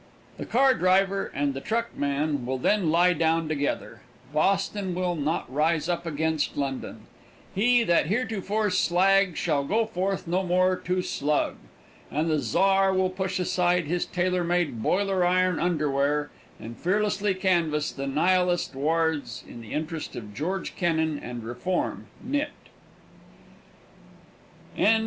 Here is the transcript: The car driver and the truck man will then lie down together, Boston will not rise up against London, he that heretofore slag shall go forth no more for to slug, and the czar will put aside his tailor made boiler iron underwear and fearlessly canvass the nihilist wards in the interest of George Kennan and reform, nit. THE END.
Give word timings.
The 0.39 0.47
car 0.47 0.73
driver 0.73 1.31
and 1.31 1.53
the 1.53 1.61
truck 1.61 1.95
man 1.95 2.43
will 2.43 2.57
then 2.57 2.89
lie 2.89 3.13
down 3.13 3.47
together, 3.47 4.01
Boston 4.33 4.95
will 4.95 5.13
not 5.15 5.45
rise 5.53 5.87
up 5.87 6.07
against 6.07 6.57
London, 6.57 7.01
he 7.53 7.83
that 7.83 8.07
heretofore 8.07 8.71
slag 8.71 9.37
shall 9.37 9.63
go 9.63 9.85
forth 9.85 10.25
no 10.25 10.41
more 10.41 10.75
for 10.77 10.85
to 10.87 11.01
slug, 11.03 11.57
and 12.09 12.31
the 12.31 12.39
czar 12.39 12.91
will 12.91 13.11
put 13.11 13.37
aside 13.37 13.85
his 13.85 14.07
tailor 14.07 14.43
made 14.43 14.81
boiler 14.81 15.23
iron 15.23 15.59
underwear 15.59 16.31
and 16.59 16.79
fearlessly 16.79 17.35
canvass 17.35 17.91
the 17.91 18.07
nihilist 18.07 18.73
wards 18.73 19.43
in 19.47 19.61
the 19.61 19.71
interest 19.71 20.15
of 20.15 20.33
George 20.33 20.75
Kennan 20.75 21.19
and 21.19 21.43
reform, 21.43 22.07
nit. 22.23 22.49
THE 24.75 24.81
END. 24.81 24.99